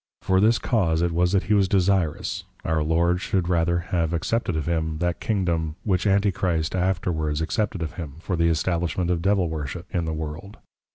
[0.25, 4.55] _For this cause it was that he was desirous, Our Lord should rather have accepted
[4.55, 9.47] of him, that Kingdom, which Antichrist afterwards accepted of him, for the Establishment of Devil
[9.47, 10.57] worship, in the World.